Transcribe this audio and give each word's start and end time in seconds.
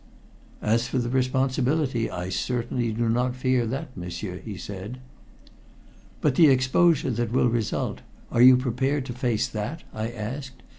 "As 0.63 0.87
for 0.87 0.97
the 0.97 1.11
responsibility, 1.11 2.09
I 2.09 2.29
certainly 2.29 2.91
do 2.91 3.07
not 3.07 3.35
fear 3.35 3.67
that, 3.67 3.95
m'sieur," 3.95 4.39
he 4.39 4.57
said. 4.57 4.97
"But 6.21 6.33
the 6.33 6.47
exposure 6.47 7.11
that 7.11 7.31
will 7.31 7.49
result 7.49 8.01
are 8.31 8.41
you 8.41 8.57
prepared 8.57 9.05
to 9.05 9.13
face 9.13 9.47
that?" 9.49 9.83
I 9.93 10.09
asked. 10.09 10.63